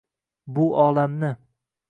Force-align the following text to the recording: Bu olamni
Bu 0.47 0.75
olamni 0.83 1.35